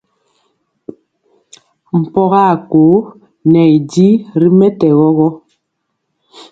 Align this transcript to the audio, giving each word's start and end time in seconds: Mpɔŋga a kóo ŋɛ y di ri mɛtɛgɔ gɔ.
Mpɔŋga 1.99 2.41
a 2.53 2.55
kóo 2.69 2.97
ŋɛ 3.51 3.61
y 3.73 3.77
di 3.91 4.07
ri 4.39 4.49
mɛtɛgɔ 4.59 5.07
gɔ. 5.17 5.27